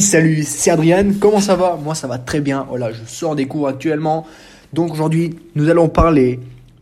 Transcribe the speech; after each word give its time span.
Salut, 0.00 0.42
c'est 0.42 0.70
Adrien, 0.70 1.14
comment 1.18 1.40
ça 1.40 1.56
va? 1.56 1.78
Moi 1.82 1.94
ça 1.94 2.06
va 2.06 2.18
très 2.18 2.40
bien, 2.40 2.66
voilà, 2.68 2.92
je 2.92 2.98
sors 3.06 3.34
des 3.34 3.46
cours 3.46 3.66
actuellement. 3.66 4.26
Donc 4.74 4.92
aujourd'hui, 4.92 5.34
nous 5.54 5.70
allons 5.70 5.88
parler 5.88 6.38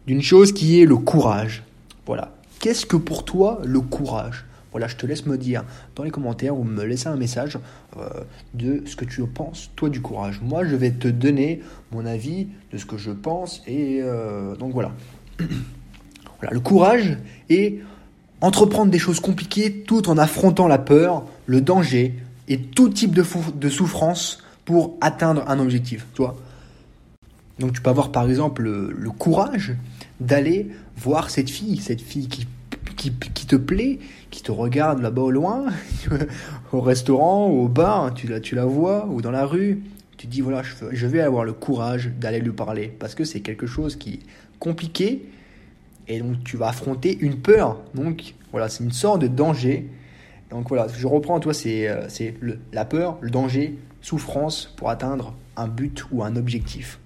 d'une 0.07 0.21
chose 0.21 0.53
qui 0.53 0.81
est 0.81 0.85
le 0.85 0.97
courage. 0.97 1.63
Voilà, 2.07 2.35
qu'est-ce 2.59 2.87
que 2.87 2.97
pour 2.97 3.25
toi 3.25 3.61
le 3.65 3.81
courage? 3.81 4.45
Voilà, 4.73 4.89
je 4.89 4.97
te 4.97 5.07
laisse 5.07 5.27
me 5.27 5.39
dire 5.39 5.65
dans 5.95 6.03
les 6.03 6.11
commentaires 6.11 6.59
ou 6.59 6.65
me 6.65 6.85
laisser 6.85 7.07
un 7.07 7.17
message 7.17 7.57
euh, 7.97 8.09
de 8.53 8.83
ce 8.87 8.97
que 8.97 9.05
tu 9.05 9.23
penses, 9.23 9.71
toi, 9.77 9.89
du 9.89 10.01
courage. 10.01 10.41
Moi, 10.43 10.65
je 10.65 10.75
vais 10.75 10.91
te 10.91 11.07
donner 11.07 11.61
mon 11.93 12.07
avis 12.07 12.49
de 12.73 12.79
ce 12.79 12.85
que 12.85 12.97
je 12.97 13.13
pense 13.13 13.63
et 13.69 14.01
euh, 14.03 14.57
donc 14.57 14.73
voilà. 14.73 14.91
voilà, 15.39 16.53
le 16.53 16.61
courage 16.61 17.17
est 17.49 17.79
entreprendre 18.41 18.91
des 18.91 18.99
choses 18.99 19.21
compliquées 19.21 19.85
tout 19.87 20.09
en 20.11 20.19
affrontant 20.19 20.67
la 20.67 20.79
peur, 20.79 21.25
le 21.47 21.61
danger, 21.61 22.17
et 22.49 22.61
tout 22.61 22.89
type 22.89 23.13
de, 23.13 23.69
souffrance 23.69 24.43
pour 24.65 24.97
atteindre 25.01 25.45
un 25.49 25.59
objectif. 25.59 26.07
Tu 26.15 26.23
Donc 27.59 27.73
tu 27.73 27.81
peux 27.81 27.91
avoir 27.91 28.13
par 28.13 28.29
exemple 28.29 28.63
le, 28.63 29.11
courage 29.11 29.75
d'aller 30.21 30.71
voir 30.97 31.31
cette 31.31 31.51
fille, 31.51 31.79
cette 31.79 32.01
fille 32.01 32.29
qui, 32.29 32.47
qui, 32.97 33.13
qui, 33.13 33.47
te 33.47 33.57
plaît, 33.57 33.99
qui 34.31 34.43
te 34.43 34.53
regarde 34.53 35.01
là-bas 35.01 35.23
au 35.23 35.31
loin, 35.31 35.67
au 36.73 36.81
restaurant, 36.81 37.47
au 37.49 37.69
bar, 37.69 38.15
tu 38.15 38.27
la, 38.27 38.41
tu 38.41 38.55
la 38.55 38.65
vois, 38.65 39.07
ou 39.07 39.23
dans 39.23 39.31
la 39.31 39.47
rue. 39.47 39.83
Tu 40.17 40.27
dis 40.27 40.41
voilà, 40.41 40.63
je, 40.63 40.75
je 40.93 41.07
vais 41.07 41.21
avoir 41.21 41.45
le 41.45 41.53
courage 41.53 42.11
d'aller 42.21 42.39
lui 42.39 42.53
parler 42.53 42.95
parce 42.99 43.15
que 43.15 43.25
c'est 43.25 43.41
quelque 43.41 43.67
chose 43.67 43.97
qui 43.97 44.15
est 44.15 44.21
compliqué 44.59 45.27
et 46.09 46.21
donc 46.21 46.45
tu 46.45 46.57
vas 46.57 46.69
affronter 46.69 47.19
une 47.21 47.37
peur. 47.37 47.81
Donc 47.95 48.35
voilà, 48.53 48.69
c'est 48.69 48.85
une 48.85 48.93
sorte 48.93 49.21
de 49.23 49.27
danger 49.27 49.89
donc 50.55 50.69
voilà, 50.69 50.87
je 50.87 51.07
reprends, 51.09 51.41
toi, 51.41 51.53
c'est 51.53 51.89
euh, 51.89 52.07
la 52.73 52.85
peur, 52.85 53.19
le 53.21 53.29
danger, 53.29 53.77
souffrance 54.01 54.73
pour 54.77 54.89
atteindre 54.89 55.35
un 55.57 55.67
but 55.67 56.05
ou 56.13 56.23
un 56.23 56.37
objectif. 56.37 57.01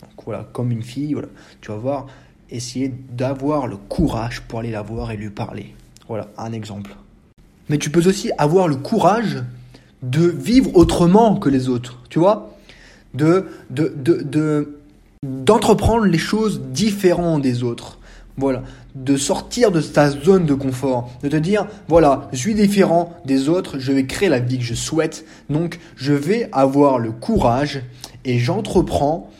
Donc 0.00 0.24
voilà, 0.24 0.48
comme 0.54 0.72
une 0.72 0.82
fille, 0.82 1.12
voilà, 1.12 1.28
tu 1.60 1.70
vas 1.70 1.76
voir, 1.76 2.06
essayer 2.50 2.94
d'avoir 3.10 3.66
le 3.66 3.76
courage 3.76 4.40
pour 4.40 4.60
aller 4.60 4.70
la 4.70 4.80
voir 4.80 5.10
et 5.10 5.18
lui 5.18 5.28
parler. 5.28 5.74
Voilà, 6.08 6.28
un 6.38 6.52
exemple. 6.52 6.96
Mais 7.68 7.76
tu 7.76 7.90
peux 7.90 8.08
aussi 8.08 8.30
avoir 8.38 8.68
le 8.68 8.76
courage 8.76 9.42
de 10.02 10.26
vivre 10.26 10.74
autrement 10.74 11.36
que 11.36 11.50
les 11.50 11.68
autres, 11.68 12.00
tu 12.08 12.18
vois? 12.18 12.56
De 13.12 13.48
de, 13.68 14.78
d'entreprendre 15.22 16.06
les 16.06 16.18
choses 16.18 16.62
différentes 16.72 17.42
des 17.42 17.64
autres. 17.64 17.98
Voilà, 18.38 18.62
de 18.94 19.16
sortir 19.16 19.70
de 19.70 19.80
ta 19.80 20.10
zone 20.10 20.46
de 20.46 20.54
confort, 20.54 21.10
de 21.22 21.28
te 21.28 21.36
dire, 21.36 21.66
voilà, 21.88 22.28
je 22.32 22.38
suis 22.38 22.54
différent 22.54 23.12
des 23.24 23.48
autres, 23.48 23.78
je 23.78 23.92
vais 23.92 24.06
créer 24.06 24.28
la 24.28 24.38
vie 24.38 24.58
que 24.58 24.64
je 24.64 24.74
souhaite, 24.74 25.24
donc 25.50 25.80
je 25.96 26.12
vais 26.12 26.48
avoir 26.52 26.98
le 26.98 27.10
courage 27.10 27.82
et 28.24 28.38
j'entreprends 28.38 29.30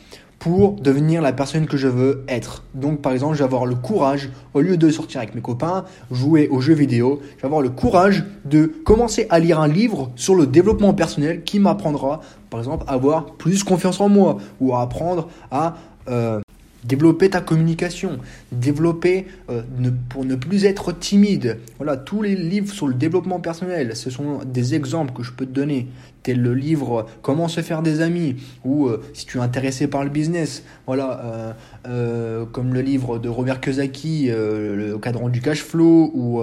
pour 0.45 0.73
devenir 0.73 1.23
la 1.23 1.33
personne 1.33 1.67
que 1.67 1.79
je 1.79 1.89
veux 1.89 2.23
être. 2.29 2.65
Donc 2.75 3.01
par 3.01 3.13
exemple, 3.13 3.33
je 3.33 3.39
vais 3.39 3.45
avoir 3.45 3.65
le 3.65 3.77
courage, 3.77 4.29
au 4.53 4.61
lieu 4.61 4.77
de 4.77 4.91
sortir 4.91 5.21
avec 5.21 5.35
mes 5.35 5.41
copains, 5.41 5.87
jouer 6.11 6.49
aux 6.49 6.61
jeux 6.61 6.75
vidéo, 6.75 7.23
je 7.37 7.43
vais 7.43 7.47
avoir 7.47 7.63
le 7.63 7.71
courage 7.71 8.25
de 8.45 8.67
commencer 8.67 9.27
à 9.31 9.39
lire 9.39 9.59
un 9.59 9.69
livre 9.69 10.11
sur 10.17 10.35
le 10.35 10.47
développement 10.47 10.93
personnel 10.93 11.45
qui 11.45 11.61
m'apprendra, 11.61 12.21
par 12.51 12.61
exemple, 12.61 12.85
à 12.89 12.93
avoir 12.93 13.37
plus 13.37 13.65
confiance 13.65 14.01
en 14.01 14.11
moi 14.11 14.37
ou 14.61 14.75
à 14.75 14.83
apprendre 14.83 15.29
à... 15.51 15.77
Euh, 16.09 16.41
développer 16.85 17.31
ta 17.31 17.41
communication, 17.41 18.19
développer 18.53 19.27
euh, 19.51 19.63
pour 20.09 20.25
ne 20.25 20.35
plus 20.35 20.65
être 20.65 20.93
timide. 20.93 21.59
Voilà, 21.79 21.97
tous 21.97 22.23
les 22.23 22.37
livres 22.37 22.73
sur 22.73 22.87
le 22.87 22.95
développement 22.95 23.41
personnel, 23.41 23.97
ce 23.97 24.11
sont 24.11 24.41
des 24.45 24.75
exemples 24.75 25.13
que 25.13 25.23
je 25.23 25.33
peux 25.33 25.47
te 25.47 25.53
donner, 25.53 25.89
tel 26.23 26.41
le 26.41 26.55
livre 26.55 27.07
Comment 27.23 27.49
se 27.49 27.61
faire 27.61 27.83
des 27.83 28.01
amis 28.01 28.37
ou 28.65 28.87
euh, 28.87 29.03
si 29.15 29.27
tu 29.27 29.39
es 29.39 29.41
intéressé 29.41 29.87
par 29.87 30.05
le 30.05 30.11
business, 30.11 30.63
voilà, 30.87 31.57
euh, 31.87 32.45
comme 32.47 32.75
le 32.75 32.81
livre 32.81 33.19
de 33.19 33.29
Robert 33.29 33.61
Kiyosaki, 33.61 34.29
le 34.29 34.99
cadran 34.99 35.29
du 35.29 35.41
cash 35.41 35.63
flow 35.63 36.11
ou 36.15 36.43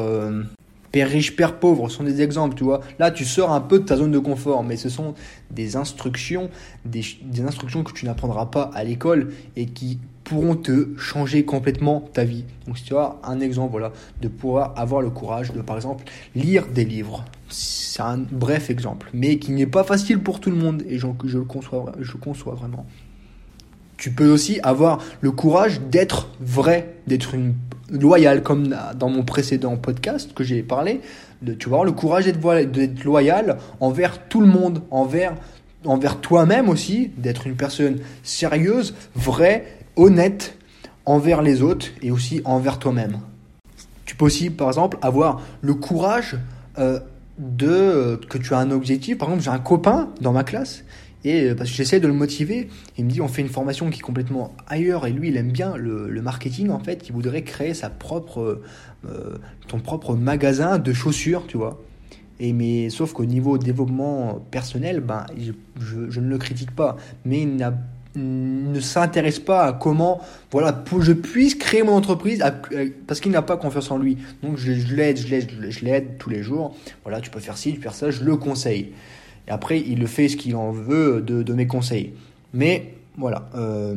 Père 0.92 1.10
riche, 1.10 1.36
père 1.36 1.58
pauvre 1.58 1.90
sont 1.90 2.04
des 2.04 2.22
exemples, 2.22 2.56
tu 2.56 2.64
vois. 2.64 2.82
Là, 3.00 3.12
tu 3.12 3.24
sors 3.24 3.52
un 3.52 3.62
peu 3.62 3.80
de 3.80 3.86
ta 3.86 3.96
zone 3.96 4.12
de 4.12 4.20
confort, 4.20 4.64
mais 4.64 4.76
ce 4.76 4.90
sont 4.90 5.14
des 5.50 5.78
instructions, 5.78 6.50
des, 6.84 7.06
instructions 7.46 7.84
que 7.84 7.94
tu 7.94 8.06
n'apprendras 8.06 8.48
pas 8.48 8.70
à 8.74 8.84
l'école 8.84 9.32
et 9.56 9.68
qui 9.68 10.00
pourront 10.26 10.56
te 10.56 10.90
changer 10.98 11.46
complètement 11.46 12.02
ta 12.14 12.26
vie. 12.26 12.44
Donc, 12.68 12.76
tu 12.84 12.96
as 12.96 13.16
un 13.24 13.40
exemple, 13.40 13.72
voilà, 13.72 13.94
de 14.22 14.28
pouvoir 14.28 14.74
avoir 14.76 15.02
le 15.02 15.10
courage 15.10 15.54
de, 15.54 15.62
par 15.62 15.78
exemple, 15.78 16.04
lire 16.36 16.68
des 16.68 16.84
livres. 16.84 17.24
C'est 17.48 18.02
un 18.02 18.18
bref 18.18 18.70
exemple, 18.70 19.10
mais 19.14 19.40
qui 19.40 19.52
n'est 19.52 19.68
pas 19.68 19.84
facile 19.84 20.20
pour 20.20 20.40
tout 20.42 20.50
le 20.50 20.58
monde 20.58 20.84
et 20.88 20.98
je, 20.98 21.08
je 21.26 21.38
le 21.38 21.46
conçois, 21.46 21.94
je 22.00 22.18
conçois 22.18 22.56
vraiment. 22.56 22.86
Tu 23.98 24.12
peux 24.12 24.30
aussi 24.30 24.60
avoir 24.64 25.00
le 25.22 25.32
courage 25.32 25.80
d'être 25.80 26.30
vrai, 26.40 26.96
d'être 27.08 27.34
une 27.36 27.54
loyal, 27.92 28.42
comme 28.42 28.76
dans 28.96 29.10
mon 29.10 29.24
précédent 29.24 29.76
podcast 29.78 30.34
que 30.34 30.44
j'ai 30.44 30.64
parlé, 30.64 31.02
de, 31.42 31.54
tu 31.54 31.70
vois, 31.70 31.86
le 31.86 31.92
courage 31.92 32.26
d'être 32.26 33.04
loyal 33.04 33.58
envers 33.80 34.28
tout 34.28 34.42
le 34.42 34.48
monde, 34.48 34.82
envers, 34.92 35.36
envers 35.86 36.18
toi-même 36.18 36.70
aussi, 36.70 37.12
d'être 37.18 37.48
une 37.48 37.56
personne 37.56 37.98
sérieuse, 38.24 38.96
vraie, 39.16 39.66
honnête 39.96 40.58
envers 41.06 41.42
les 41.42 41.62
autres 41.62 41.88
et 42.02 42.12
aussi 42.12 42.42
envers 42.46 42.80
toi-même. 42.80 43.20
Tu 44.06 44.16
peux 44.16 44.26
aussi, 44.26 44.50
par 44.50 44.68
exemple, 44.68 44.98
avoir 45.02 45.42
le 45.62 45.74
courage 45.74 46.38
euh, 46.78 47.00
de 47.38 48.20
que 48.30 48.38
tu 48.38 48.54
as 48.54 48.60
un 48.60 48.72
objectif. 48.72 49.18
Par 49.18 49.30
exemple, 49.30 49.44
j'ai 49.44 49.52
un 49.52 49.60
copain 49.60 50.10
dans 50.22 50.34
ma 50.34 50.44
classe 50.44 50.84
et 51.24 51.50
euh, 51.50 51.56
parce 51.56 51.70
que 51.70 51.76
j'essaie 51.76 52.00
de 52.00 52.08
le 52.08 52.14
motiver, 52.14 52.68
il 52.98 53.06
me 53.06 53.10
dit 53.10 53.22
on 53.22 53.28
fait 53.28 53.42
une 53.42 53.50
formation 53.50 53.90
qui 53.90 54.00
est 54.00 54.04
complètement 54.04 54.56
ailleurs 54.68 55.06
et 55.06 55.12
lui 55.12 55.30
il 55.30 55.38
aime 55.38 55.52
bien 55.52 55.76
le, 55.76 56.22
marketing 56.22 56.70
en 56.70 56.80
fait, 56.80 57.08
il 57.08 57.14
voudrait 57.14 57.44
créer 57.44 57.74
sa 57.74 57.90
propre, 57.90 58.62
euh, 59.08 59.38
ton 59.68 59.80
propre 59.80 60.16
magasin 60.16 60.80
de 60.80 60.94
chaussures, 60.94 61.46
tu 61.48 61.58
vois. 61.58 61.82
Et 62.40 62.54
mais 62.54 62.90
sauf 62.90 63.14
qu'au 63.14 63.26
niveau 63.26 63.60
développement 63.60 64.44
personnel, 64.50 65.00
ben 65.00 65.28
je, 65.38 65.52
je, 66.10 66.20
ne 66.20 66.28
le 66.28 66.38
critique 66.40 66.72
pas, 66.72 66.98
mais 67.24 67.44
il 67.44 67.56
n'a 67.56 67.72
ne 68.16 68.80
s'intéresse 68.80 69.40
pas 69.40 69.66
à 69.68 69.74
comment 69.74 70.20
voilà 70.52 70.84
je 71.00 71.14
puisse 71.14 71.56
créer 71.56 71.84
mon 71.84 71.94
entreprise 71.94 72.44
parce 73.08 73.22
qu'il 73.22 73.32
n'a 73.32 73.42
pas 73.42 73.56
confiance 73.56 73.90
en 73.90 73.98
lui 73.98 74.18
donc 74.44 74.58
je, 74.58 74.72
l'aide 74.94 75.18
je 75.18 75.28
l'aide 75.30 75.50
je 75.70 75.86
l'aide 75.86 76.18
tous 76.18 76.30
les 76.30 76.44
jours 76.44 76.76
voilà 77.04 77.22
tu 77.22 77.30
peux 77.30 77.40
faire 77.40 77.58
ci 77.58 77.72
tu 77.72 77.78
peux 77.78 77.84
faire 77.84 77.94
ça 77.94 78.12
je 78.12 78.24
le 78.24 78.36
conseille 78.36 78.92
et 79.48 79.52
après, 79.52 79.80
il 79.80 80.00
le 80.00 80.08
fait 80.08 80.28
ce 80.28 80.38
qu'il 80.38 80.56
en 80.56 80.72
veut 80.72 81.22
de, 81.22 81.54
mes 81.54 81.68
conseils. 81.68 82.14
Mais 82.54 82.94
voilà. 83.18 83.50
Euh, 83.56 83.96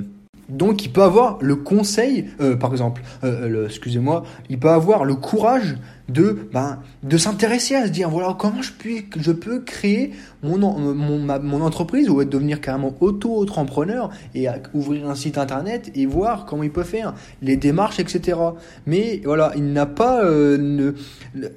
donc, 0.48 0.84
il 0.84 0.92
peut 0.92 1.02
avoir 1.02 1.38
le 1.41 1.56
conseil, 1.56 2.26
euh, 2.41 2.56
par 2.56 2.72
exemple, 2.72 3.02
euh, 3.25 3.66
excusez-moi, 3.66 4.25
il 4.50 4.58
peut 4.58 4.70
avoir 4.70 5.04
le 5.04 5.14
courage 5.14 5.76
de, 6.09 6.48
ben, 6.53 6.81
de 7.03 7.16
s'intéresser 7.16 7.75
à 7.75 7.87
se 7.87 7.91
dire 7.91 8.10
voilà 8.10 8.37
comment 8.38 8.62
je, 8.62 8.72
puis, 8.72 9.06
je 9.16 9.32
peux 9.32 9.60
créer 9.60 10.12
mon, 10.42 10.59
mon, 10.59 11.19
mon 11.19 11.60
entreprise 11.62 12.09
ou 12.10 12.22
devenir 12.25 12.60
carrément 12.60 12.94
auto-entrepreneur 13.00 14.10
et 14.34 14.47
ouvrir 14.75 15.09
un 15.09 15.14
site 15.14 15.38
internet 15.38 15.91
et 15.94 16.06
voir 16.06 16.44
comment 16.44 16.62
il 16.62 16.70
peut 16.70 16.82
faire 16.82 17.14
les 17.41 17.56
démarches 17.56 18.00
etc 18.00 18.38
mais 18.87 19.22
voilà 19.25 19.53
il 19.56 19.72
n'a 19.72 19.87
pas 19.87 20.25
euh, 20.25 20.93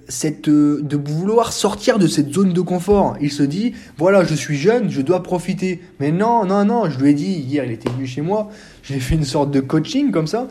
cette 0.07 0.47
euh, 0.47 0.81
de 0.81 0.97
vouloir 0.97 1.53
sortir 1.53 1.99
de 1.99 2.07
cette 2.07 2.33
zone 2.33 2.53
de 2.53 2.61
confort. 2.61 3.17
Il 3.21 3.31
se 3.31 3.43
dit 3.43 3.73
voilà 3.97 4.23
je 4.23 4.33
suis 4.33 4.57
jeune 4.57 4.89
je 4.89 5.01
dois 5.01 5.23
profiter. 5.23 5.81
Mais 5.99 6.11
non 6.11 6.45
non 6.45 6.65
non 6.65 6.89
je 6.89 6.99
lui 6.99 7.11
ai 7.11 7.13
dit 7.13 7.33
hier 7.33 7.63
il 7.65 7.71
était 7.71 7.89
venu 7.89 8.05
chez 8.05 8.21
moi 8.21 8.49
j'ai 8.83 8.99
fait 8.99 9.15
une 9.15 9.23
sorte 9.23 9.51
de 9.51 9.59
coaching 9.59 10.11
comme 10.11 10.27
ça. 10.27 10.47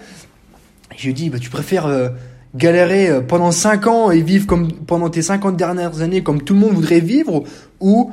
Je 0.97 1.05
lui 1.05 1.11
ai 1.11 1.15
dit 1.15 1.31
bah, 1.31 1.39
tu 1.39 1.51
préfères 1.51 1.87
euh, 1.87 2.09
galérer 2.55 3.09
euh, 3.09 3.21
pendant 3.21 3.51
5 3.53 3.87
ans 3.87 4.11
et 4.11 4.21
vivre 4.21 4.47
comme 4.47 4.73
pendant 4.73 5.11
tes 5.11 5.23
50 5.23 5.57
dernières 5.57 6.01
années 6.01 6.23
comme 6.23 6.43
tout 6.43 6.55
le 6.55 6.61
monde 6.61 6.73
voudrait 6.73 7.01
vivre 7.01 7.45
ou 7.81 8.11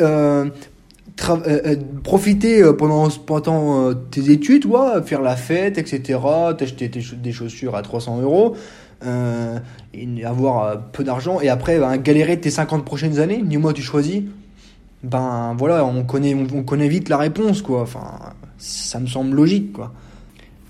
euh, 0.00 0.46
euh, 1.28 1.76
profiter 2.02 2.62
pendant, 2.78 3.08
pendant 3.10 3.94
tes 3.94 4.30
études, 4.30 4.64
ouais, 4.64 5.02
faire 5.04 5.20
la 5.20 5.36
fête, 5.36 5.76
etc., 5.76 6.18
t'acheter 6.56 6.88
des 6.88 7.32
chaussures 7.32 7.76
à 7.76 7.82
300 7.82 8.22
euros, 8.22 8.56
et 9.04 10.24
avoir 10.24 10.80
peu 10.92 11.04
d'argent, 11.04 11.38
et 11.42 11.50
après 11.50 11.78
ben, 11.78 11.98
galérer 11.98 12.40
tes 12.40 12.48
50 12.48 12.86
prochaines 12.86 13.18
années, 13.18 13.42
dis-moi 13.44 13.74
tu 13.74 13.82
choisis, 13.82 14.22
ben 15.02 15.54
voilà, 15.58 15.84
on 15.84 16.04
connaît, 16.04 16.34
on, 16.34 16.62
connaît 16.62 16.88
vite 16.88 17.10
la 17.10 17.18
réponse, 17.18 17.60
quoi, 17.60 17.82
enfin, 17.82 18.32
ça 18.56 18.98
me 18.98 19.06
semble 19.06 19.36
logique, 19.36 19.74
quoi. 19.74 19.92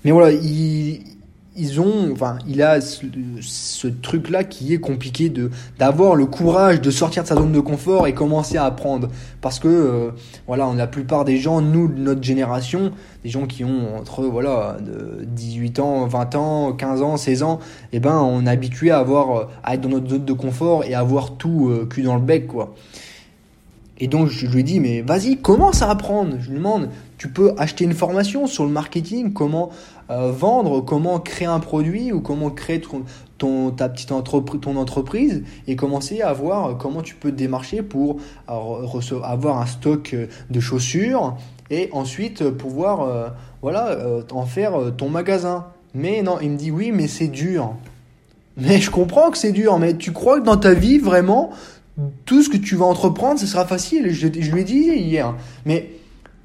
Mais 0.03 0.11
voilà, 0.11 0.31
il, 0.31 1.01
ils 1.57 1.81
ont, 1.81 2.11
enfin, 2.13 2.37
il 2.47 2.61
a 2.61 2.79
ce, 2.79 3.87
truc-là 3.87 4.45
qui 4.45 4.73
est 4.73 4.79
compliqué 4.79 5.27
de 5.29 5.49
d'avoir 5.79 6.15
le 6.15 6.25
courage 6.25 6.79
de 6.79 6.89
sortir 6.91 7.23
de 7.23 7.27
sa 7.27 7.35
zone 7.35 7.51
de 7.51 7.59
confort 7.59 8.07
et 8.07 8.13
commencer 8.13 8.57
à 8.57 8.63
apprendre. 8.63 9.09
Parce 9.41 9.59
que, 9.59 9.67
euh, 9.67 10.11
voilà, 10.47 10.71
la 10.75 10.87
plupart 10.87 11.25
des 11.25 11.37
gens, 11.37 11.59
nous, 11.59 11.89
de 11.89 11.99
notre 11.99 12.23
génération, 12.23 12.93
des 13.23 13.29
gens 13.29 13.47
qui 13.47 13.65
ont 13.65 13.97
entre, 13.97 14.23
voilà, 14.23 14.77
de 14.79 15.25
18 15.25 15.79
ans, 15.79 16.07
20 16.07 16.35
ans, 16.35 16.73
15 16.73 17.01
ans, 17.01 17.17
16 17.17 17.43
ans, 17.43 17.59
eh 17.91 17.99
ben, 17.99 18.17
on 18.17 18.45
est 18.45 18.49
habitué 18.49 18.91
à 18.91 18.99
avoir, 18.99 19.49
à 19.63 19.75
être 19.75 19.81
dans 19.81 19.89
notre 19.89 20.09
zone 20.09 20.25
de 20.25 20.33
confort 20.33 20.85
et 20.85 20.93
à 20.93 20.99
avoir 20.99 21.31
tout 21.31 21.69
euh, 21.69 21.85
cul 21.85 22.03
dans 22.03 22.15
le 22.15 22.21
bec, 22.21 22.47
quoi. 22.47 22.73
Et 24.01 24.07
donc 24.07 24.29
je 24.29 24.47
lui 24.47 24.63
dis 24.63 24.79
mais 24.79 25.01
vas-y 25.01 25.37
commence 25.37 25.83
à 25.83 25.89
apprendre. 25.91 26.35
Je 26.39 26.49
lui 26.49 26.57
demande 26.57 26.89
tu 27.21 27.27
peux 27.27 27.53
acheter 27.59 27.83
une 27.83 27.93
formation 27.93 28.47
sur 28.47 28.63
le 28.63 28.71
marketing, 28.71 29.31
comment 29.31 29.69
euh, 30.09 30.31
vendre, 30.31 30.81
comment 30.81 31.19
créer 31.19 31.47
un 31.47 31.59
produit 31.59 32.11
ou 32.11 32.19
comment 32.19 32.49
créer 32.49 32.81
ton, 33.37 33.69
ta 33.69 33.89
petite 33.89 34.11
entreprise, 34.11 34.59
ton 34.59 34.75
entreprise 34.75 35.43
et 35.67 35.75
commencer 35.75 36.23
à 36.23 36.33
voir 36.33 36.79
comment 36.79 37.03
tu 37.03 37.13
peux 37.13 37.31
démarcher 37.31 37.83
pour 37.83 38.17
avoir 38.47 39.61
un 39.61 39.67
stock 39.67 40.15
de 40.49 40.59
chaussures 40.59 41.37
et 41.69 41.89
ensuite 41.91 42.49
pouvoir 42.49 43.35
voilà 43.61 43.99
en 44.31 44.47
faire 44.47 44.73
ton 44.97 45.09
magasin. 45.09 45.67
Mais 45.93 46.23
non, 46.23 46.39
il 46.41 46.49
me 46.49 46.57
dit 46.57 46.71
oui 46.71 46.91
mais 46.91 47.07
c'est 47.07 47.27
dur. 47.27 47.75
Mais 48.57 48.81
je 48.81 48.89
comprends 48.89 49.29
que 49.29 49.37
c'est 49.37 49.51
dur, 49.51 49.77
mais 49.77 49.95
tu 49.95 50.11
crois 50.11 50.39
que 50.39 50.45
dans 50.45 50.57
ta 50.57 50.73
vie 50.73 50.97
vraiment 50.97 51.51
tout 52.25 52.41
ce 52.41 52.49
que 52.49 52.57
tu 52.57 52.75
vas 52.75 52.85
entreprendre, 52.85 53.39
ce 53.39 53.45
sera 53.45 53.67
facile? 53.67 54.09
Je, 54.09 54.27
je 54.27 54.51
lui 54.51 54.61
ai 54.61 54.63
dit 54.63 54.89
hier. 54.89 55.35
Mais 55.67 56.00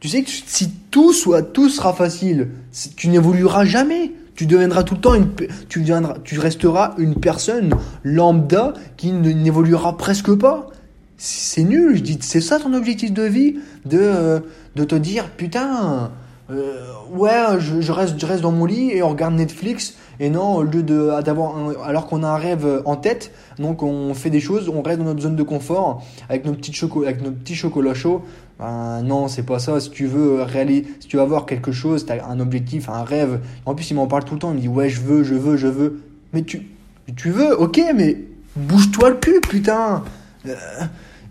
tu 0.07 0.11
sais 0.13 0.23
que 0.23 0.31
si 0.31 0.71
tout 0.93 1.13
soit 1.13 1.43
tout 1.43 1.69
sera 1.69 1.93
facile, 1.93 2.51
tu 2.95 3.09
n'évolueras 3.09 3.65
jamais. 3.65 4.13
Tu 4.37 4.47
deviendras 4.47 4.85
tout 4.85 4.95
le 4.95 5.01
temps 5.01 5.15
une, 5.15 5.29
tu 5.69 5.81
deviendras, 5.81 6.19
tu 6.23 6.39
resteras 6.39 6.95
une 6.99 7.17
personne 7.17 7.75
lambda 8.05 8.75
qui 8.97 9.11
n'évoluera 9.11 9.97
presque 9.97 10.33
pas. 10.35 10.69
C'est 11.17 11.65
nul. 11.65 11.97
Je 11.97 12.03
dis, 12.03 12.19
c'est 12.21 12.41
ça 12.41 12.61
ton 12.61 12.73
objectif 12.73 13.13
de 13.13 13.23
vie, 13.23 13.57
de 13.85 14.43
de 14.77 14.85
te 14.85 14.95
dire 14.95 15.31
putain, 15.31 16.13
euh, 16.51 16.85
ouais, 17.13 17.59
je, 17.59 17.91
reste, 17.91 18.21
je 18.21 18.27
reste 18.27 18.43
dans 18.43 18.53
mon 18.53 18.67
lit 18.67 18.93
et 18.93 19.03
on 19.03 19.09
regarde 19.09 19.35
Netflix 19.35 19.97
et 20.21 20.31
non, 20.31 20.55
au 20.55 20.63
lieu 20.63 20.85
de 20.85 21.21
d'avoir 21.23 21.57
alors 21.85 22.07
qu'on 22.07 22.23
a 22.23 22.29
un 22.29 22.37
rêve 22.37 22.83
en 22.85 22.95
tête, 22.95 23.33
donc 23.59 23.83
on 23.83 24.15
fait 24.15 24.31
des 24.31 24.41
choses, 24.41 24.69
on 24.69 24.83
reste 24.83 24.99
dans 24.99 25.05
notre 25.07 25.21
zone 25.21 25.35
de 25.35 25.43
confort 25.43 26.05
avec 26.29 26.45
nos 26.45 26.53
avec 27.03 27.23
nos 27.23 27.33
petits 27.33 27.57
chocolats 27.57 27.95
chauds. 27.95 28.23
Ben, 28.59 29.03
non, 29.03 29.29
c'est 29.29 29.43
pas 29.43 29.59
ça. 29.59 29.81
Si 29.81 29.91
tu 29.91 30.07
veux 30.07 30.43
réaliser, 30.43 30.87
si 31.01 31.09
tu 31.09 31.17
veux 31.17 31.23
avoir 31.23 31.47
quelque 31.47 31.73
chose, 31.73 32.07
tu 32.07 32.13
as 32.13 32.27
un 32.27 32.41
objectif, 32.41 32.89
un 32.89 33.05
rêve. 33.05 33.41
En 33.67 33.75
plus, 33.75 33.91
il 33.91 33.95
m'en 33.95 34.07
parle 34.07 34.25
tout 34.25 34.35
le 34.35 34.41
temps. 34.41 34.51
Il 34.51 34.57
me 34.57 34.61
dit 34.61 34.69
ouais, 34.69 34.89
je 34.89 35.01
veux, 35.01 35.23
je 35.23 35.35
veux, 35.35 35.57
je 35.57 35.67
veux. 35.67 36.01
Mais 36.33 36.43
tu, 36.43 36.67
tu 37.17 37.31
veux, 37.31 37.59
ok, 37.61 37.81
mais 37.95 38.17
bouge-toi 38.57 39.11
le 39.11 39.17
cul, 39.17 39.41
putain. 39.41 40.03
Euh, 40.47 40.55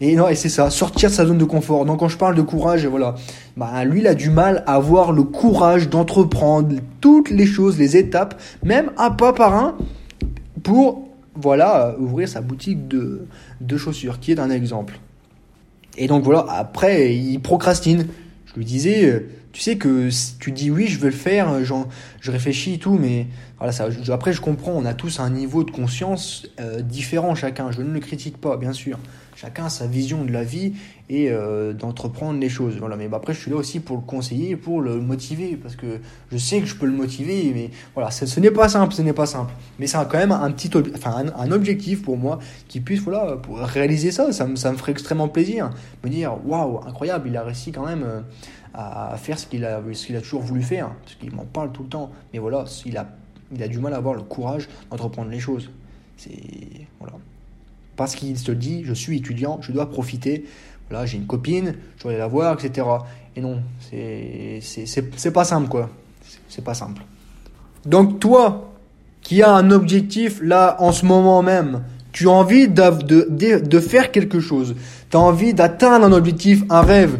et 0.02 0.16
non, 0.16 0.28
et 0.28 0.36
c'est 0.36 0.50
ça, 0.50 0.70
sortir 0.70 1.10
de 1.10 1.16
sa 1.16 1.26
zone 1.26 1.38
de 1.38 1.46
confort. 1.46 1.86
Donc 1.86 2.00
quand 2.00 2.08
je 2.08 2.18
parle 2.18 2.36
de 2.36 2.42
courage, 2.42 2.86
voilà, 2.86 3.16
bah 3.56 3.86
lui 3.86 4.02
il 4.02 4.08
a 4.08 4.14
du 4.14 4.30
mal 4.30 4.64
à 4.68 4.76
avoir 4.76 5.12
le 5.12 5.24
courage 5.24 5.90
d'entreprendre 5.90 6.76
toutes 7.00 7.30
les 7.30 7.46
choses, 7.46 7.78
les 7.78 7.96
étapes, 7.96 8.40
même 8.64 8.92
un 8.98 9.12
pas 9.12 9.32
par 9.32 9.56
un, 9.56 9.78
pour 10.64 11.08
voilà 11.36 11.96
ouvrir 12.00 12.28
sa 12.28 12.42
boutique 12.42 12.88
de, 12.88 13.26
de 13.62 13.78
chaussures, 13.78 14.20
qui 14.20 14.34
est 14.34 14.40
un 14.40 14.50
exemple. 14.50 15.00
Et 15.98 16.08
donc 16.08 16.24
voilà, 16.24 16.46
après 16.50 17.16
il 17.16 17.40
procrastine. 17.40 18.08
Je 18.46 18.54
lui 18.56 18.66
disais, 18.66 19.06
euh, 19.06 19.30
tu 19.56 19.62
sais 19.62 19.78
que 19.78 20.10
si 20.10 20.38
tu 20.38 20.52
dis 20.52 20.70
oui, 20.70 20.88
je 20.88 21.00
veux 21.00 21.08
le 21.08 21.16
faire, 21.16 21.64
genre, 21.64 21.88
je 22.20 22.30
réfléchis 22.30 22.74
et 22.74 22.78
tout, 22.78 22.98
mais 23.00 23.28
voilà, 23.58 23.72
ça, 23.72 23.88
après 24.12 24.34
je 24.34 24.42
comprends, 24.42 24.74
on 24.74 24.84
a 24.84 24.94
tous 24.94 25.22
un 25.22 25.30
niveau 25.30 25.64
de 25.64 25.72
conscience 25.72 26.46
euh, 26.60 26.82
différent 26.82 27.36
chacun. 27.36 27.72
Je 27.72 27.82
ne 27.82 27.94
le 27.94 28.02
critique 28.02 28.36
pas, 28.36 28.58
bien 28.58 28.74
sûr. 28.74 29.00
Chacun 29.34 29.68
a 29.68 29.70
sa 29.70 29.88
vision 29.88 30.26
de 30.26 30.32
la 30.34 30.44
vie 30.44 30.74
et 31.08 31.30
euh, 31.32 31.72
d'entreprendre 31.72 32.38
les 32.38 32.50
choses. 32.50 32.76
Voilà, 32.80 32.98
mais 32.98 33.08
après, 33.14 33.34
je 33.34 33.40
suis 33.40 33.52
là 33.52 33.56
aussi 33.56 33.80
pour 33.80 33.96
le 33.96 34.02
conseiller, 34.02 34.58
pour 34.58 34.82
le 34.82 35.00
motiver, 35.00 35.56
parce 35.56 35.78
que 35.78 36.02
je 36.34 36.38
sais 36.38 36.60
que 36.60 36.66
je 36.66 36.76
peux 36.76 36.86
le 36.86 36.92
motiver, 36.92 37.54
mais 37.56 37.70
voilà, 37.94 38.12
ce, 38.12 38.40
n'est 38.42 38.52
pas 38.52 38.68
simple, 38.68 38.94
ce 38.94 39.04
n'est 39.04 39.14
pas 39.14 39.26
simple. 39.26 39.54
Mais 39.80 39.88
c'est 39.88 39.98
quand 40.12 40.18
même 40.18 40.34
un 40.34 40.52
petit, 40.52 40.70
enfin, 40.94 41.24
un, 41.34 41.52
objectif 41.54 42.02
pour 42.02 42.18
moi 42.18 42.40
qui 42.68 42.82
puisse, 42.82 43.00
voilà, 43.00 43.38
réaliser 43.50 44.12
ça, 44.12 44.34
ça 44.34 44.48
me, 44.48 44.58
ça 44.58 44.70
me 44.74 44.76
ferait 44.76 44.92
extrêmement 44.92 45.30
plaisir. 45.30 45.70
Me 46.04 46.10
dire, 46.10 46.36
waouh, 46.46 46.82
incroyable, 46.86 47.30
il 47.30 47.38
a 47.38 47.44
réussi 47.44 47.72
quand 47.72 47.86
même 47.86 48.04
euh, 48.04 48.20
à 48.78 49.16
faire 49.18 49.40
ce 49.40 49.48
qu'il 49.48 49.66
a, 49.66 49.78
a 49.78 50.22
toujours 50.22 50.42
voulu 50.42 50.62
faire, 50.62 50.90
parce 51.04 51.16
qu'il 51.16 51.34
m'en 51.34 51.46
parle 51.46 51.72
tout 51.72 51.84
le 51.84 51.90
temps. 51.90 52.12
Mais 52.34 52.40
voilà, 52.40 52.66
il 52.86 52.98
a, 52.98 53.08
il 53.54 53.64
a 53.64 53.68
du 53.68 53.80
mal 53.80 53.94
à 53.94 53.98
avoir 53.98 54.14
le 54.14 54.24
courage 54.24 54.68
d'entreprendre 54.90 55.30
les 55.30 55.40
choses. 55.40 55.70
C'est, 56.18 56.32
voilà 57.00 57.16
parce 57.96 58.16
qu'il 58.16 58.38
se 58.38 58.52
dit 58.52 58.84
je 58.86 58.94
suis 58.94 59.18
étudiant, 59.18 59.60
je 59.62 59.72
dois 59.72 59.90
profiter. 59.90 60.46
Voilà, 60.90 61.06
j'ai 61.06 61.18
une 61.18 61.26
copine, 61.26 61.76
je 61.98 62.04
dois 62.04 62.14
la 62.14 62.28
voir, 62.28 62.60
etc. 62.60 62.88
Et 63.36 63.42
non, 63.42 63.60
c'est 63.80 65.32
pas 65.34 65.44
simple 65.44 65.68
quoi. 65.68 65.90
C'est 66.48 66.64
pas 66.64 66.74
simple. 66.74 67.02
Donc 67.86 68.20
toi, 68.20 68.74
qui 69.22 69.42
as 69.42 69.52
un 69.52 69.72
objectif 69.72 70.40
là 70.44 70.78
en 70.80 70.92
ce 70.92 71.06
moment 71.06 71.42
même, 71.42 71.84
tu 72.12 72.28
as 72.28 72.32
envie 72.32 72.68
de, 72.68 73.28
de, 73.30 73.60
de 73.60 73.80
faire 73.80 74.12
quelque 74.12 74.40
chose, 74.40 74.76
tu 75.10 75.18
as 75.18 75.20
envie 75.20 75.54
d'atteindre 75.54 76.06
un 76.06 76.12
objectif, 76.12 76.64
un 76.70 76.82
rêve, 76.82 77.20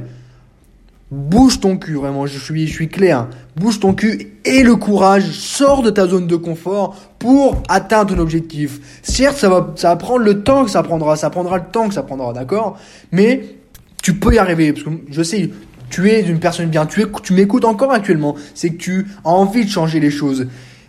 bouge 1.12 1.60
ton 1.60 1.78
cul, 1.78 1.96
vraiment, 1.96 2.26
je 2.26 2.40
suis, 2.40 2.68
je 2.68 2.74
suis 2.74 2.90
clair. 2.90 3.28
Bouge 3.56 3.80
ton 3.80 3.94
cul 3.94 4.34
et 4.44 4.64
le 4.64 4.76
courage, 4.76 5.24
sors 5.24 5.82
de 5.82 5.90
ta 5.90 6.08
zone 6.08 6.28
de 6.28 6.36
confort 6.36 6.96
pour 7.20 7.62
atteindre 7.70 8.16
ton 8.16 8.22
objectif. 8.22 9.00
Certes, 9.04 9.38
ça 9.38 9.50
va, 9.50 9.74
ça 9.76 9.90
va 9.90 9.96
prendre 9.96 10.24
le 10.24 10.44
temps 10.44 10.66
que 10.66 10.72
ça 10.72 10.84
prendra, 10.84 11.16
ça 11.16 11.30
prendra 11.30 11.58
le 11.58 11.66
temps 11.72 11.88
que 11.88 11.94
ça 11.94 12.04
prendra, 12.04 12.34
d'accord? 12.34 12.78
Mais 13.12 13.56
tu 14.02 14.16
peux 14.16 14.34
y 14.34 14.38
arriver, 14.38 14.74
parce 14.74 14.86
que 14.86 14.92
je 15.10 15.24
sais, 15.24 15.52
tu 15.90 16.10
es 16.10 16.22
une 16.22 16.40
personne 16.40 16.68
bien, 16.68 16.86
tu, 16.86 17.06
tu 17.24 17.34
m'écoutes 17.34 17.66
encore 17.66 17.92
actuellement, 17.92 18.36
c'est 18.54 18.72
que 18.72 18.78
tu 18.78 19.08
as 19.24 19.30
envie 19.30 19.66
de 19.66 19.70
changer 19.70 20.00
les 20.00 20.12
choses. 20.12 20.48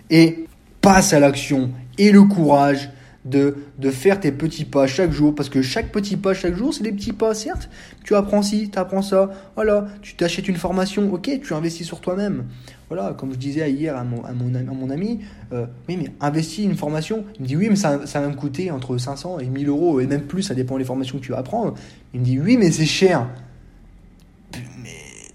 Et 0.09 0.47
passe 0.81 1.13
à 1.13 1.21
l'action 1.21 1.71
et 1.99 2.13
le 2.13 2.23
courage 2.23 2.91
de, 3.27 3.57
de 3.79 3.91
faire 3.91 4.21
tes 4.21 4.33
petits 4.33 4.65
pas 4.65 4.87
chaque 4.87 5.11
jour, 5.11 5.35
parce 5.35 5.49
que 5.49 5.61
chaque 5.61 5.91
petit 5.91 6.17
pas 6.17 6.33
chaque 6.33 6.55
jour, 6.55 6.73
c'est 6.73 6.85
des 6.85 6.93
petits 6.93 7.13
pas, 7.13 7.35
certes. 7.35 7.69
Tu 8.05 8.15
apprends 8.15 8.43
ci, 8.43 8.71
tu 8.71 8.79
apprends 8.79 9.03
ça, 9.03 9.31
voilà, 9.55 9.87
tu 10.01 10.15
t'achètes 10.15 10.49
une 10.49 10.57
formation, 10.57 11.13
ok, 11.13 11.41
tu 11.43 11.55
investis 11.55 11.87
sur 11.87 12.01
toi-même. 12.01 12.45
Voilà, 12.89 13.15
comme 13.19 13.33
je 13.33 13.39
disais 13.39 13.69
hier 13.71 13.97
à 13.97 14.05
mon, 14.05 14.25
à 14.25 14.33
mon, 14.33 14.55
à 14.55 14.63
mon 14.63 14.91
ami, 14.91 15.21
euh, 15.53 15.67
oui, 15.89 15.99
mais 16.01 16.13
investis 16.21 16.65
une 16.65 16.77
formation. 16.77 17.25
Il 17.37 17.43
me 17.43 17.47
dit, 17.49 17.57
oui, 17.57 17.67
mais 17.69 17.77
ça, 17.77 18.07
ça 18.07 18.21
va 18.21 18.29
me 18.29 18.35
coûter 18.35 18.71
entre 18.71 18.97
500 18.97 19.41
et 19.41 19.47
1000 19.47 19.69
euros, 19.69 20.01
et 20.01 20.07
même 20.07 20.23
plus, 20.23 20.43
ça 20.43 20.55
dépend 20.55 20.79
des 20.79 20.85
formations 20.85 21.19
que 21.19 21.25
tu 21.25 21.33
vas 21.33 21.39
apprendre. 21.39 21.75
Il 22.15 22.21
me 22.21 22.25
dit, 22.25 22.39
oui, 22.39 22.57
mais 22.57 22.71
c'est 22.71 22.87
cher. 22.87 23.27
Mais 24.55 24.91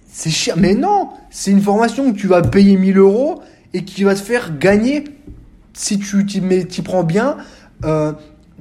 c'est 0.07 0.29
cher, 0.29 0.55
mais 0.57 0.75
non, 0.75 1.10
c'est 1.29 1.51
une 1.51 1.62
formation 1.62 2.13
que 2.13 2.17
tu 2.17 2.27
vas 2.27 2.41
payer 2.41 2.77
1000 2.77 2.98
euros 2.98 3.41
et 3.74 3.83
qui 3.83 4.05
va 4.05 4.15
te 4.15 4.19
faire 4.19 4.57
gagner 4.57 5.03
si 5.74 6.00
tu 6.00 6.25
t'y 6.25 6.81
prends 6.81 7.03
bien 7.03 7.38
euh, 7.85 8.13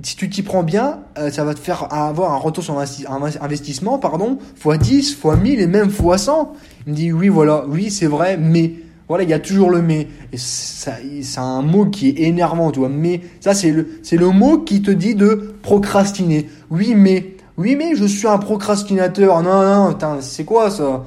si 0.03 0.17
tu 0.17 0.31
t'y 0.31 0.43
prends 0.43 0.63
bien, 0.63 1.01
euh, 1.19 1.31
ça 1.31 1.45
va 1.45 1.55
te 1.55 1.61
faire 1.61 1.93
avoir 1.93 2.33
un 2.33 2.39
retour 2.39 2.65
sur 2.65 2.79
investissement, 2.79 3.99
pardon, 3.99 4.39
x 4.65 4.79
10, 4.79 5.11
x 5.13 5.25
1000 5.25 5.61
et 5.61 5.67
même 5.67 5.89
x 5.89 6.23
100. 6.23 6.53
Il 6.87 6.93
me 6.93 6.97
dit 6.97 7.13
oui, 7.13 7.29
voilà, 7.29 7.65
oui, 7.69 7.91
c'est 7.91 8.07
vrai, 8.07 8.37
mais 8.37 8.75
voilà, 9.09 9.25
il 9.25 9.31
y 9.31 9.35
a 9.35 9.41
toujours 9.41 9.71
le 9.71 9.83
mais. 9.83 10.07
Et 10.33 10.37
c'est 10.37 11.41
un 11.41 11.63
mot 11.63 11.87
qui 11.87 12.09
est 12.11 12.21
énervant, 12.21 12.71
tu 12.71 12.79
vois. 12.79 12.89
Mais 12.89 13.21
ça, 13.41 13.55
c'est 13.55 13.73
le, 13.73 13.89
c'est 14.03 14.17
le 14.17 14.31
mot 14.31 14.59
qui 14.59 14.83
te 14.83 14.91
dit 14.91 15.17
de 15.17 15.55
procrastiner. 15.63 16.49
Oui, 16.71 16.95
mais, 16.97 17.35
oui, 17.57 17.75
mais 17.77 17.97
je 17.97 18.05
suis 18.05 18.29
un 18.29 18.39
procrastinateur. 18.39 19.43
Non, 19.43 19.91
non, 19.91 19.99
c'est 20.21 20.45
quoi 20.45 20.71
ça? 20.71 21.05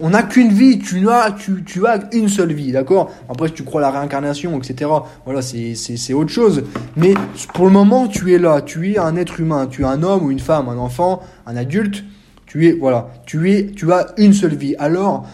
On 0.00 0.10
n'a 0.10 0.22
qu'une 0.22 0.52
vie, 0.52 0.78
tu 0.78 1.08
as, 1.08 1.32
tu, 1.32 1.64
tu 1.64 1.86
as 1.86 2.00
une 2.12 2.28
seule 2.28 2.52
vie, 2.52 2.72
d'accord? 2.72 3.10
Après, 3.28 3.48
si 3.48 3.54
tu 3.54 3.62
crois 3.62 3.80
à 3.80 3.90
la 3.90 3.98
réincarnation, 3.98 4.56
etc., 4.58 4.90
voilà, 5.24 5.42
c'est 5.42 6.14
autre 6.14 6.30
chose. 6.30 6.64
Mais 6.96 7.14
pour 7.54 7.66
le 7.66 7.72
moment, 7.72 8.08
tu 8.08 8.32
es 8.34 8.38
là, 8.38 8.60
tu 8.62 8.92
es 8.92 8.98
un 8.98 9.16
être 9.16 9.40
humain, 9.40 9.66
tu 9.66 9.82
es 9.82 9.84
un 9.84 10.02
homme 10.02 10.24
ou 10.24 10.30
une 10.30 10.40
femme, 10.40 10.68
un 10.68 10.78
enfant, 10.78 11.22
un 11.46 11.56
adulte, 11.56 12.04
tu 12.46 12.66
es, 12.66 12.72
voilà, 12.72 13.08
tu 13.26 13.50
es, 13.52 13.66
tu 13.66 13.92
as 13.92 14.08
une 14.16 14.32
seule 14.32 14.54
vie. 14.54 14.74
Alors, 14.78 15.26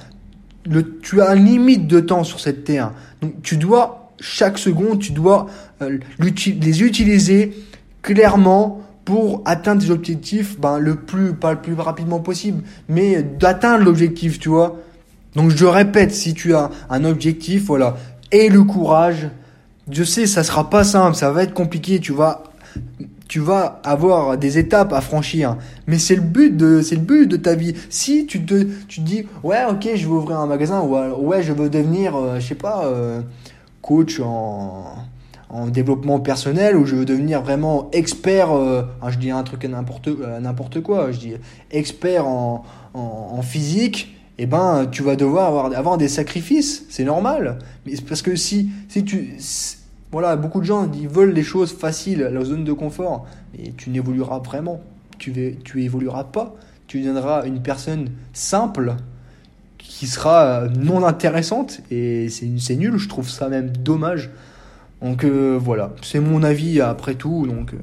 le, 0.66 0.99
tu 1.00 1.20
as 1.20 1.34
une 1.34 1.44
limite 1.44 1.87
de 1.87 2.00
temps 2.00 2.25
sur 2.25 2.40
cette 2.40 2.64
terre. 2.64 2.92
Donc, 3.23 3.42
tu 3.42 3.56
dois, 3.56 4.12
chaque 4.20 4.58
seconde, 4.58 4.99
tu 4.99 5.12
dois 5.12 5.46
euh, 5.82 5.99
les 6.18 6.82
utiliser 6.82 7.52
clairement 8.02 8.80
pour 9.04 9.42
atteindre 9.44 9.82
tes 9.82 9.90
objectifs, 9.90 10.58
ben, 10.58 10.78
le 10.78 10.96
plus, 10.96 11.34
pas 11.34 11.52
le 11.52 11.61
plus 11.61 11.75
rapidement 11.75 12.20
possible, 12.20 12.62
mais 12.88 13.23
d'atteindre 13.23 13.84
l'objectif, 13.84 14.38
tu 14.38 14.49
vois. 14.49 14.78
Donc 15.34 15.50
je 15.50 15.66
répète, 15.66 16.12
si 16.12 16.32
tu 16.34 16.54
as 16.54 16.70
un 16.88 17.04
objectif, 17.04 17.64
voilà, 17.64 17.96
et 18.32 18.49
le 18.49 18.62
courage, 18.62 19.28
je 19.90 20.04
sais, 20.04 20.26
ça 20.26 20.42
sera 20.42 20.70
pas 20.70 20.84
simple, 20.84 21.16
ça 21.16 21.30
va 21.30 21.42
être 21.42 21.54
compliqué, 21.54 22.00
tu 22.00 22.12
vas, 22.12 22.44
tu 23.28 23.40
vas 23.40 23.80
avoir 23.84 24.38
des 24.38 24.58
étapes 24.58 24.92
à 24.92 25.00
franchir, 25.00 25.56
mais 25.87 25.99
c'est 25.99 26.16
le 26.16 26.23
but 26.23 26.56
de, 26.56 26.80
c'est 26.80 26.94
le 26.94 27.02
but 27.02 27.26
de 27.26 27.37
ta 27.37 27.54
vie. 27.54 27.75
Si 27.90 28.26
tu 28.26 28.44
te, 28.44 28.64
tu 28.88 29.00
te 29.00 29.06
dis, 29.06 29.26
ouais, 29.42 29.64
ok, 29.68 29.88
je 29.94 30.06
veux 30.06 30.14
ouvrir 30.14 30.38
un 30.38 30.46
magasin, 30.46 30.80
ou 30.80 31.26
ouais, 31.26 31.42
je 31.42 31.52
veux 31.52 31.68
devenir, 31.68 32.16
euh, 32.16 32.40
je 32.40 32.46
sais 32.46 32.54
pas, 32.54 32.87
euh, 32.87 33.20
coach 33.82 34.20
en 34.20 34.84
en 35.48 35.66
développement 35.66 36.20
personnel 36.20 36.76
où 36.76 36.84
je 36.86 36.96
veux 36.96 37.04
devenir 37.04 37.42
vraiment 37.42 37.90
expert, 37.92 38.52
euh, 38.52 38.82
je 39.08 39.18
dis 39.18 39.30
un 39.30 39.42
truc 39.42 39.64
n'importe 39.64 40.08
euh, 40.08 40.40
n'importe 40.40 40.80
quoi, 40.80 41.12
je 41.12 41.18
dis 41.18 41.34
expert 41.70 42.26
en, 42.26 42.64
en, 42.94 43.42
physique, 43.42 44.16
eh 44.38 44.46
ben 44.46 44.86
tu 44.90 45.02
vas 45.02 45.16
devoir 45.16 45.46
avoir, 45.48 45.78
avoir 45.78 45.98
des 45.98 46.08
sacrifices, 46.08 46.84
c'est 46.88 47.04
normal. 47.04 47.58
Mais 47.86 47.92
parce 48.06 48.22
que 48.22 48.36
si, 48.36 48.70
si 48.88 49.04
tu... 49.04 49.36
Voilà, 50.12 50.36
beaucoup 50.36 50.60
de 50.60 50.64
gens 50.64 50.88
ils 50.92 51.08
veulent 51.08 51.32
les 51.32 51.42
choses 51.42 51.72
faciles, 51.72 52.20
la 52.20 52.44
zone 52.44 52.64
de 52.64 52.72
confort, 52.72 53.26
et 53.58 53.72
tu 53.72 53.90
n'évolueras 53.90 54.38
vraiment. 54.38 54.80
Tu, 55.18 55.32
tu 55.64 55.82
évolueras 55.82 56.24
pas. 56.24 56.54
tu 56.86 56.98
deviendras 56.98 57.46
une 57.46 57.62
personne 57.62 58.10
simple 58.32 58.94
qui 59.78 60.06
sera 60.06 60.66
non 60.76 61.04
intéressante 61.04 61.80
et 61.90 62.28
c'est 62.28 62.76
nul, 62.76 62.96
je 62.96 63.08
trouve 63.08 63.28
ça 63.28 63.48
même 63.48 63.70
dommage. 63.70 64.30
Donc 65.02 65.24
euh, 65.24 65.58
voilà, 65.60 65.92
c'est 66.02 66.20
mon 66.20 66.42
avis 66.42 66.80
après 66.80 67.14
tout. 67.14 67.46
Donc, 67.46 67.74
euh, 67.74 67.78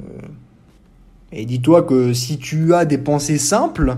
Et 1.32 1.46
dis-toi 1.46 1.84
que 1.84 2.14
si 2.14 2.38
tu 2.38 2.74
as 2.74 2.86
des 2.86 2.98
pensées 2.98 3.38
simples, 3.38 3.98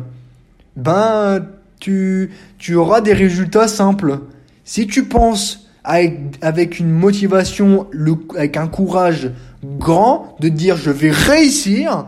ben 0.75 1.45
tu, 1.79 2.31
tu 2.57 2.75
auras 2.75 3.01
des 3.01 3.13
résultats 3.13 3.67
simples. 3.67 4.19
Si 4.65 4.87
tu 4.87 5.05
penses 5.05 5.69
avec, 5.83 6.19
avec 6.41 6.79
une 6.79 6.91
motivation, 6.91 7.87
le, 7.91 8.15
avec 8.35 8.57
un 8.57 8.67
courage 8.67 9.31
grand 9.63 10.35
de 10.39 10.49
dire 10.49 10.77
je 10.77 10.91
vais 10.91 11.11
réussir, 11.11 12.07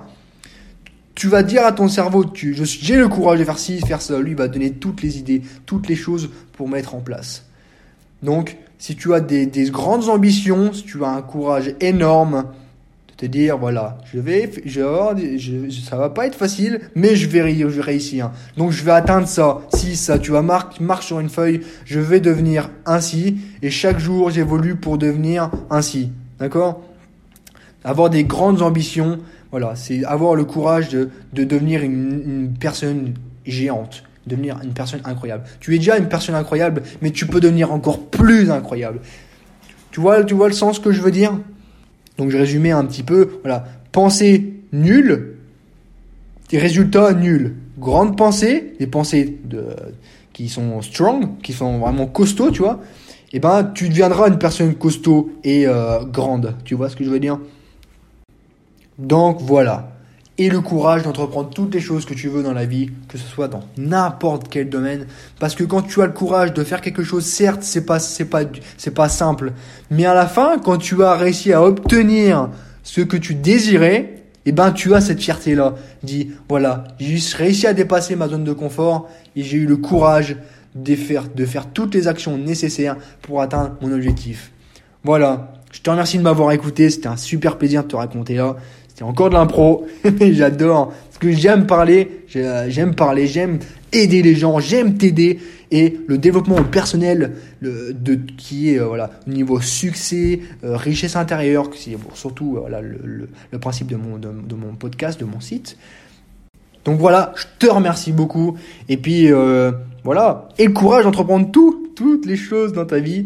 tu 1.13 1.27
vas 1.27 1.43
dire 1.43 1.65
à 1.65 1.71
ton 1.71 1.87
cerveau, 1.87 2.25
tu, 2.25 2.55
j'ai 2.65 2.97
le 2.97 3.07
courage 3.07 3.39
de 3.39 3.45
faire 3.45 3.57
ci, 3.57 3.79
faire 3.79 4.01
ça. 4.01 4.19
Lui 4.19 4.33
va 4.33 4.47
donner 4.49 4.71
toutes 4.71 5.01
les 5.01 5.17
idées, 5.17 5.41
toutes 5.65 5.87
les 5.87 5.95
choses 5.95 6.29
pour 6.53 6.67
mettre 6.67 6.93
en 6.93 6.99
place. 6.99 7.45
Donc, 8.21 8.57
si 8.85 8.95
tu 8.95 9.15
as 9.15 9.19
des, 9.19 9.47
des 9.47 9.71
grandes 9.71 10.09
ambitions, 10.09 10.71
si 10.71 10.83
tu 10.83 11.03
as 11.03 11.09
un 11.09 11.23
courage 11.23 11.73
énorme, 11.79 12.45
de 13.07 13.13
te 13.15 13.25
dire, 13.25 13.57
voilà, 13.57 13.97
je 14.13 14.19
vais, 14.19 14.51
je 14.63 15.37
je, 15.37 15.71
ça 15.71 15.97
va 15.97 16.11
pas 16.11 16.27
être 16.27 16.35
facile, 16.35 16.81
mais 16.93 17.15
je 17.15 17.27
vais, 17.27 17.67
je 17.67 17.81
réussir. 17.81 18.29
Donc, 18.57 18.69
je 18.69 18.83
vais 18.83 18.91
atteindre 18.91 19.27
ça. 19.27 19.61
Si 19.73 19.95
ça, 19.95 20.19
tu 20.19 20.29
vas 20.29 20.43
marquer, 20.43 20.83
marque 20.83 21.01
sur 21.01 21.19
une 21.19 21.29
feuille, 21.29 21.61
je 21.83 21.99
vais 21.99 22.19
devenir 22.19 22.69
ainsi, 22.85 23.39
et 23.63 23.71
chaque 23.71 23.97
jour, 23.97 24.29
j'évolue 24.29 24.75
pour 24.75 24.99
devenir 24.99 25.49
ainsi. 25.71 26.11
D'accord? 26.37 26.83
Avoir 27.83 28.11
des 28.11 28.23
grandes 28.23 28.61
ambitions, 28.61 29.17
voilà, 29.49 29.75
c'est 29.75 30.05
avoir 30.05 30.35
le 30.35 30.45
courage 30.45 30.89
de, 30.89 31.09
de 31.33 31.43
devenir 31.43 31.81
une 31.81 32.53
personne 32.59 33.15
géante 33.47 34.03
devenir 34.27 34.59
une 34.63 34.73
personne 34.73 35.01
incroyable. 35.05 35.43
Tu 35.59 35.75
es 35.75 35.77
déjà 35.77 35.97
une 35.97 36.07
personne 36.07 36.35
incroyable, 36.35 36.83
mais 37.01 37.11
tu 37.11 37.27
peux 37.27 37.39
devenir 37.39 37.71
encore 37.71 38.07
plus 38.07 38.51
incroyable. 38.51 38.99
Tu 39.91 39.99
vois, 39.99 40.23
tu 40.23 40.33
vois 40.33 40.47
le 40.47 40.53
sens 40.53 40.79
que 40.79 40.91
je 40.91 41.01
veux 41.01 41.11
dire? 41.11 41.37
Donc 42.17 42.31
je 42.31 42.37
résumais 42.37 42.71
un 42.71 42.85
petit 42.85 43.03
peu. 43.03 43.39
Voilà, 43.41 43.65
pensée 43.91 44.53
nulle, 44.73 45.35
des 46.49 46.57
résultats 46.57 47.13
nuls. 47.13 47.55
Grande 47.77 48.17
pensée, 48.17 48.73
des 48.79 48.87
pensées 48.87 49.37
de, 49.43 49.67
qui 50.33 50.47
sont 50.47 50.81
strong, 50.81 51.41
qui 51.41 51.53
sont 51.53 51.79
vraiment 51.79 52.07
costauds, 52.07 52.51
tu 52.51 52.61
vois. 52.61 52.81
Et 53.33 53.37
eh 53.37 53.39
ben, 53.39 53.69
tu 53.73 53.89
deviendras 53.89 54.29
une 54.29 54.37
personne 54.37 54.75
costaud 54.75 55.33
et 55.43 55.67
euh, 55.67 56.05
grande. 56.05 56.55
Tu 56.63 56.73
vois 56.73 56.87
ce 56.89 56.95
que 56.95 57.03
je 57.03 57.09
veux 57.09 57.19
dire? 57.19 57.37
Donc 58.97 59.41
voilà 59.41 59.94
et 60.37 60.49
le 60.49 60.59
courage 60.59 61.03
d'entreprendre 61.03 61.49
toutes 61.49 61.73
les 61.73 61.79
choses 61.79 62.05
que 62.05 62.13
tu 62.13 62.27
veux 62.27 62.43
dans 62.43 62.53
la 62.53 62.65
vie, 62.65 62.89
que 63.07 63.17
ce 63.17 63.25
soit 63.25 63.47
dans 63.47 63.63
n'importe 63.77 64.47
quel 64.49 64.69
domaine. 64.69 65.07
Parce 65.39 65.55
que 65.55 65.63
quand 65.63 65.81
tu 65.81 66.01
as 66.01 66.07
le 66.07 66.11
courage 66.11 66.53
de 66.53 66.63
faire 66.63 66.81
quelque 66.81 67.03
chose, 67.03 67.25
certes, 67.25 67.63
c'est 67.63 67.85
pas, 67.85 67.99
c'est 67.99 68.25
pas, 68.25 68.41
c'est 68.77 68.93
pas 68.93 69.07
simple. 69.07 69.53
Mais 69.89 70.05
à 70.05 70.13
la 70.13 70.27
fin, 70.27 70.57
quand 70.59 70.77
tu 70.77 71.03
as 71.03 71.15
réussi 71.15 71.53
à 71.53 71.63
obtenir 71.63 72.49
ce 72.83 73.01
que 73.01 73.17
tu 73.17 73.33
désirais, 73.33 74.23
eh 74.45 74.51
ben, 74.51 74.71
tu 74.71 74.93
as 74.93 75.01
cette 75.01 75.21
fierté-là. 75.21 75.75
Dis, 76.03 76.31
voilà, 76.49 76.83
j'ai 76.99 77.17
réussi 77.35 77.65
à 77.65 77.73
dépasser 77.73 78.15
ma 78.15 78.27
zone 78.27 78.43
de 78.43 78.53
confort 78.53 79.09
et 79.35 79.41
j'ai 79.41 79.57
eu 79.57 79.65
le 79.65 79.77
courage 79.77 80.35
de 80.75 80.95
faire, 80.95 81.23
de 81.33 81.45
faire 81.45 81.67
toutes 81.71 81.95
les 81.95 82.07
actions 82.07 82.37
nécessaires 82.37 82.97
pour 83.21 83.41
atteindre 83.41 83.75
mon 83.81 83.91
objectif. 83.91 84.51
Voilà. 85.03 85.53
Je 85.71 85.81
te 85.81 85.89
remercie 85.89 86.17
de 86.17 86.23
m'avoir 86.23 86.51
écouté. 86.51 86.89
C'était 86.89 87.07
un 87.07 87.17
super 87.17 87.57
plaisir 87.57 87.83
de 87.83 87.87
te 87.89 87.95
raconter 87.95 88.35
là. 88.35 88.55
C'est 88.95 89.03
encore 89.03 89.29
de 89.29 89.35
l'impro. 89.35 89.85
J'adore. 90.21 90.87
Parce 90.87 91.17
que 91.19 91.31
j'aime 91.31 91.67
parler, 91.67 92.23
j'aime 92.27 92.95
parler, 92.95 93.27
j'aime 93.27 93.59
aider 93.91 94.21
les 94.21 94.35
gens, 94.35 94.59
j'aime 94.59 94.97
t'aider. 94.97 95.39
Et 95.71 95.97
le 96.07 96.17
développement 96.17 96.63
personnel 96.63 97.33
qui 98.37 98.71
est 98.71 98.79
euh, 98.79 98.85
voilà, 98.85 99.11
au 99.27 99.31
niveau 99.31 99.59
succès, 99.59 100.39
euh, 100.63 100.77
richesse 100.77 101.15
intérieure, 101.15 101.69
c'est 101.75 101.97
surtout 102.13 102.57
euh, 102.57 103.27
le, 103.51 103.59
principe 103.59 103.87
de 103.87 103.95
mon, 103.95 104.17
de, 104.17 104.55
mon 104.55 104.75
podcast, 104.75 105.19
de 105.19 105.25
mon 105.25 105.39
site. 105.39 105.77
Donc 106.85 106.99
voilà, 106.99 107.33
je 107.35 107.45
te 107.59 107.71
remercie 107.71 108.11
beaucoup. 108.11 108.57
Et 108.87 108.97
puis 108.97 109.29
voilà, 110.03 110.49
et 110.57 110.67
le 110.67 110.73
courage 110.73 111.03
d'entreprendre 111.03 111.51
tout, 111.51 111.89
toutes 111.95 112.25
les 112.25 112.37
choses 112.37 112.73
dans 112.73 112.85
ta 112.85 112.99
vie 112.99 113.25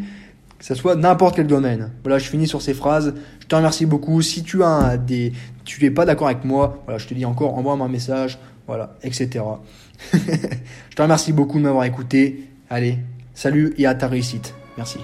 que 0.60 0.66
ce 0.66 0.76
soit 0.76 0.96
n'importe 0.96 1.38
quel 1.38 1.48
domaine. 1.48 1.90
Voilà, 2.04 2.20
je 2.20 2.30
finis 2.30 2.48
sur 2.48 2.62
ces 2.62 2.74
phrases. 2.74 3.14
Je 3.40 3.48
te 3.48 3.56
remercie 3.56 3.86
beaucoup. 3.86 4.22
Si 4.22 4.44
tu 4.44 4.62
as 4.62 4.98
des, 4.98 5.32
tu 5.70 5.84
n'es 5.84 5.92
pas 5.92 6.06
d'accord 6.06 6.28
avec 6.28 6.44
moi, 6.44 6.82
voilà, 6.86 6.98
je 6.98 7.08
te 7.08 7.14
dis 7.14 7.26
encore, 7.26 7.56
envoie-moi 7.56 7.86
un 7.86 7.90
message, 7.90 8.40
voilà, 8.66 8.96
etc. 9.04 9.46
je 10.14 10.96
te 10.96 11.02
remercie 11.02 11.32
beaucoup 11.32 11.60
de 11.60 11.64
m'avoir 11.64 11.86
écouté. 11.86 12.50
Allez, 12.70 12.98
salut 13.36 13.74
et 13.78 13.86
à 13.86 13.94
ta 13.94 14.08
réussite. 14.08 14.56
Merci. 14.78 15.00